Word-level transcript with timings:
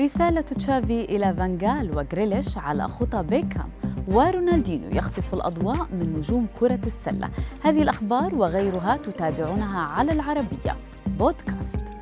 رسالة 0.00 0.40
تشافي 0.40 1.04
إلى 1.04 1.34
فانجال 1.34 1.96
وغريليش 1.96 2.58
على 2.58 2.88
خطى 2.88 3.22
بيكهام 3.22 3.70
ورونالدينيو 4.08 4.90
يخطف 4.90 5.34
الأضواء 5.34 5.88
من 5.92 6.16
نجوم 6.18 6.46
كرة 6.60 6.80
السلة. 6.86 7.30
هذه 7.62 7.82
الأخبار 7.82 8.34
وغيرها 8.34 8.96
تتابعونها 8.96 9.80
على 9.80 10.12
العربية. 10.12 10.76
بودكاست. 11.06 11.99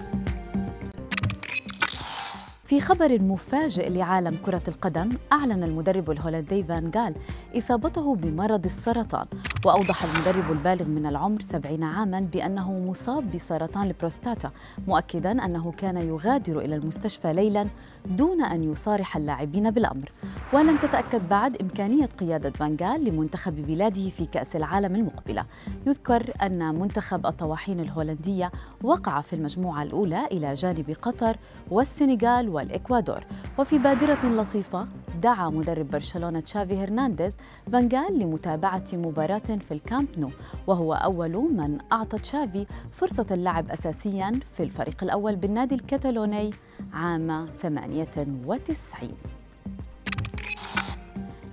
في 2.69 2.81
خبر 2.81 3.23
مفاجئ 3.23 3.89
لعالم 3.91 4.37
كرة 4.47 4.63
القدم 4.69 5.09
أعلن 5.33 5.63
المدرب 5.63 6.11
الهولندي 6.11 6.63
فان 6.63 6.91
جال 6.91 7.15
إصابته 7.57 8.15
بمرض 8.17 8.65
السرطان 8.65 9.27
وأوضح 9.65 10.05
المدرب 10.05 10.53
البالغ 10.53 10.85
من 10.89 11.07
العمر 11.07 11.41
70 11.41 11.83
عاما 11.83 12.21
بأنه 12.21 12.73
مصاب 12.73 13.31
بسرطان 13.31 13.87
البروستاتا 13.87 14.51
مؤكدا 14.89 15.45
أنه 15.45 15.73
كان 15.79 15.97
يغادر 15.97 16.59
إلى 16.61 16.77
المستشفى 16.77 17.33
ليلا 17.33 17.67
دون 18.07 18.43
أن 18.43 18.73
يصارح 18.73 19.17
اللاعبين 19.17 19.71
بالأمر. 19.71 20.13
ولم 20.53 20.77
تتأكد 20.77 21.29
بعد 21.29 21.57
إمكانية 21.57 22.07
قيادة 22.07 22.51
فان 22.51 22.78
غال 22.78 23.05
لمنتخب 23.05 23.67
بلاده 23.67 24.09
في 24.09 24.27
كأس 24.27 24.57
العالم 24.57 24.95
المقبلة. 24.97 25.45
يذكر 25.87 26.33
أن 26.43 26.75
منتخب 26.75 27.27
الطواحين 27.27 27.81
الهولندية 27.81 28.53
وقع 28.83 29.21
في 29.21 29.33
المجموعة 29.33 29.83
الأولى 29.83 30.27
إلى 30.27 30.55
جانب 30.55 30.97
قطر 31.03 31.37
والسنغال 31.71 32.49
والإكوادور. 32.49 33.21
وفي 33.59 33.79
بادرة 33.79 34.27
لطيفة 34.29 34.87
دعا 35.23 35.51
مدرب 35.51 35.91
برشلونة 35.91 36.41
تشافي 36.41 36.77
هرنانديز 36.85 37.37
فان 37.73 37.96
غال 37.96 38.19
لمتابعة 38.19 38.85
مباراة 38.93 39.39
في 39.39 39.73
الكامب 39.75 40.09
نو 40.19 40.31
وهو 40.67 40.95
أول 40.95 41.33
من 41.33 41.79
أعطى 41.93 42.19
تشافي 42.19 42.67
فرصة 42.93 43.27
اللعب 43.31 43.71
أساسيا 43.71 44.33
في 44.53 44.63
الفريق 44.63 45.05
الأول 45.05 45.37
بالنادي 45.37 45.75
الكتالوني 45.75 46.51
عام 46.93 47.47
98 47.47 49.11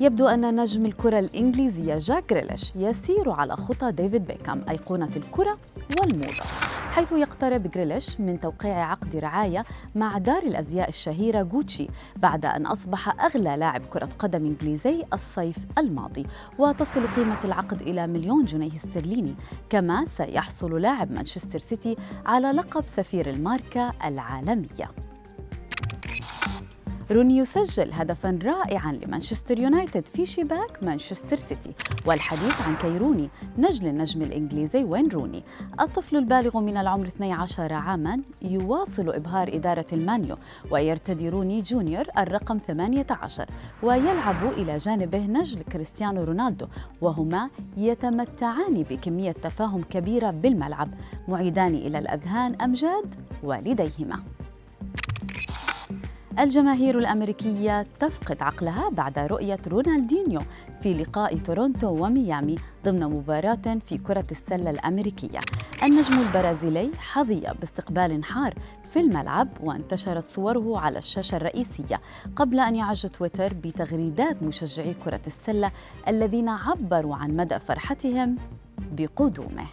يبدو 0.06 0.28
أن 0.28 0.56
نجم 0.62 0.86
الكرة 0.86 1.20
الإنجليزية 1.20 1.98
جاك 1.98 2.32
ريليش 2.32 2.74
يسير 2.76 3.30
على 3.30 3.56
خطى 3.56 3.92
ديفيد 3.92 4.26
بيكام 4.26 4.66
أيقونة 4.70 5.12
الكرة 5.16 5.58
والموضة 6.00 6.44
حيث 6.92 7.12
يقترب 7.12 7.72
جريليش 7.72 8.20
من 8.20 8.40
توقيع 8.40 8.92
عقد 8.92 9.16
رعاية 9.16 9.64
مع 9.96 10.18
دار 10.18 10.44
الأزياء 10.44 10.90
الشهيرة 10.90 11.42
غوتشي 11.42 11.88
بعد 12.16 12.46
أن 12.46 12.66
أصبح 12.66 13.24
أغلى 13.24 13.58
لاعب 13.58 13.86
كرة 13.86 14.10
قدم 14.20 14.46
إنجليزي 14.46 15.04
الصيف 15.14 15.58
الماضي 15.78 16.26
وتصل 16.60 17.08
قيمة 17.08 17.40
العقد 17.46 17.82
إلى 17.82 18.08
مليون 18.08 18.46
جنيه 18.46 18.76
استرليني 18.76 19.36
كما 19.70 20.06
سيحصل 20.06 20.82
لاعب 20.82 21.12
مانشستر 21.12 21.60
سيتي 21.60 21.96
على 22.26 22.52
لقب 22.52 22.86
سفير 22.86 23.30
الماركة 23.30 23.92
العالمية. 24.06 24.92
روني 27.12 27.38
يسجل 27.38 27.94
هدفا 27.94 28.40
رائعا 28.44 28.92
لمانشستر 28.92 29.60
يونايتد 29.60 30.08
في 30.08 30.26
شباك 30.26 30.84
مانشستر 30.84 31.38
سيتي. 31.38 31.74
والحديث 32.06 32.62
عن 32.62 32.76
كاي 32.76 32.94
روني 32.94 33.30
نجل 33.58 33.88
النجم 33.88 34.22
الإنجليزي 34.22 34.84
واين 34.84 35.08
روني؟ 35.08 35.44
الطفل 35.80 36.18
البالغ 36.18 36.60
من 36.60 36.78
العمر 36.78 37.08
12 37.08 37.74
عاما 37.74 38.22
يواصل 38.42 39.10
إبهار 39.10 39.48
إدارة 39.56 39.86
المان 39.94 40.20
يو 40.20 40.38
ويرتدي 40.72 41.30
روني 41.30 41.62
جونيور 41.62 42.06
الرقم 42.18 42.58
18 42.58 43.46
ويلعب 43.84 44.52
إلى 44.58 44.78
جانبه 44.78 45.26
نجل 45.26 45.62
كريستيانو 45.62 46.24
رونالدو 46.24 46.68
وهما 47.02 47.50
يتمتعان 47.78 48.84
بكمية 48.90 49.32
تفاهم 49.32 49.82
كبيرة 49.82 50.32
بالملعب 50.32 50.90
معيدان 51.28 51.76
إلى 51.76 51.98
الأذهان 51.98 52.56
أمجاد 52.62 53.16
والديهما. 53.44 54.24
الجماهير 56.40 57.00
الأمريكية 57.00 57.82
تفقد 58.00 58.42
عقلها 58.42 58.90
بعد 58.90 59.20
رؤية 59.20 59.60
رونالدينيو 59.68 60.42
في 60.82 60.94
لقاء 60.94 61.38
تورونتو 61.38 62.06
وميامي 62.06 62.56
ضمن 62.86 63.00
مباراة 63.00 63.78
في 63.86 63.98
كرة 63.98 64.26
السلة 64.32 64.70
الأمريكية. 64.70 65.40
النجم 65.84 66.20
البرازيلي 66.28 66.92
حظي 66.98 67.44
باستقبال 67.60 68.24
حار 68.24 68.54
في 68.94 69.00
الملعب 69.00 69.48
وانتشرت 69.64 70.28
صوره 70.28 70.80
على 70.80 71.00
الشاشة 71.00 71.36
الرئيسية 71.36 72.02
قبل 72.36 72.60
أن 72.60 72.76
يعج 72.76 73.08
تويتر 73.08 73.54
بتغريدات 73.54 74.44
مشجعي 74.44 74.94
كرة 74.94 75.22
السلة 75.28 75.72
الذين 76.08 76.50
عبروا 76.50 77.16
عن 77.16 77.36
مدى 77.36 77.60
فرحتهم 77.60 78.38
بقدومه. 78.92 79.66